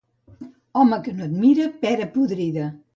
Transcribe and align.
Home 0.79 0.99
que 1.09 1.15
no 1.21 1.27
et 1.29 1.37
mira, 1.45 1.71
pera 1.87 2.13
podrida. 2.19 2.71